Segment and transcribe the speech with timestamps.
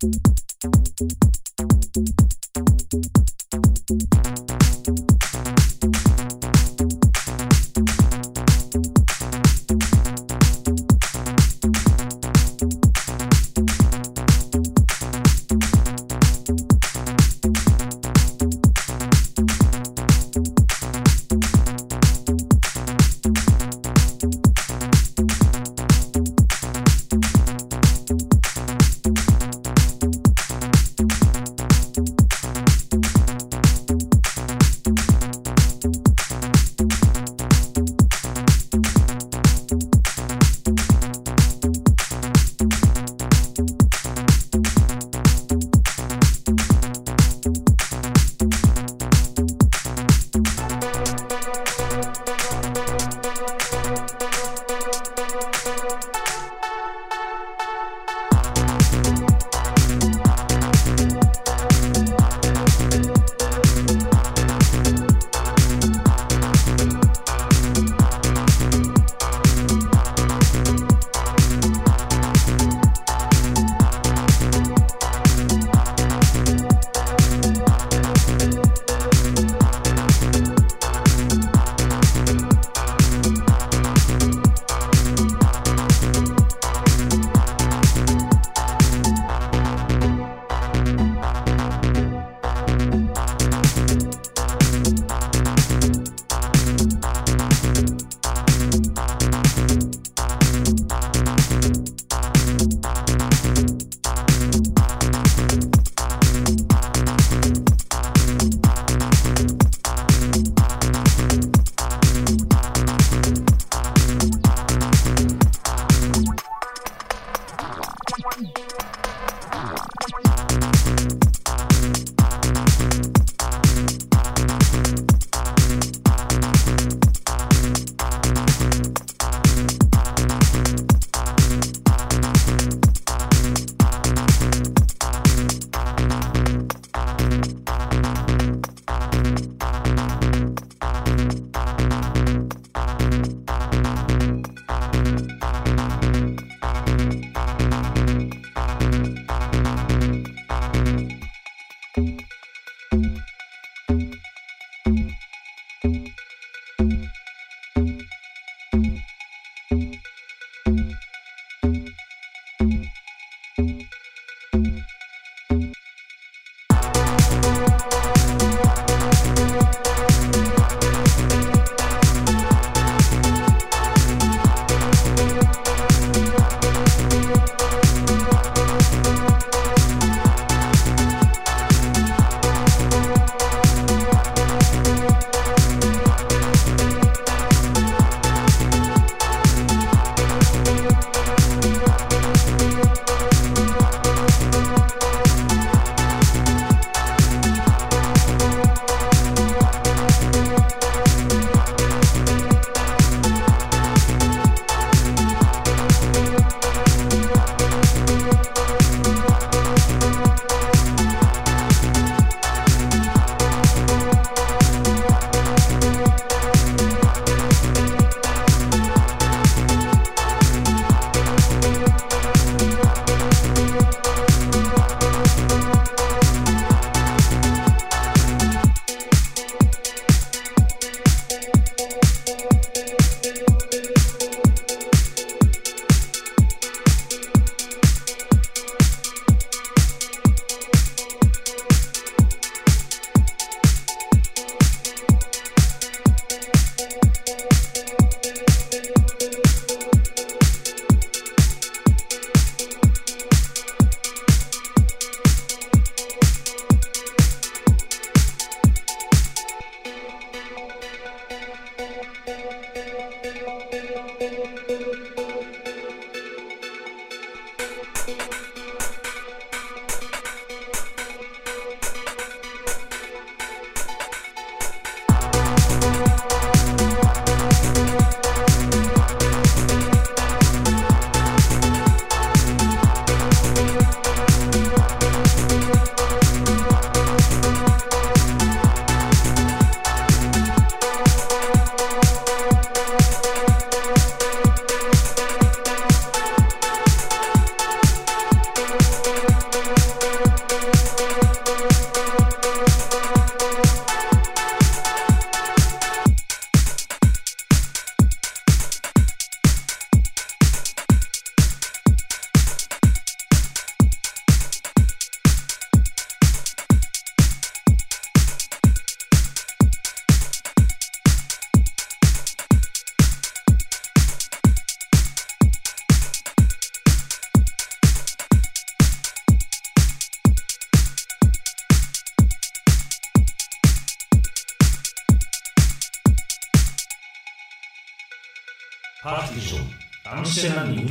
[0.00, 0.16] Thank
[1.96, 2.29] you.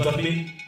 [0.04, 0.59] Dublin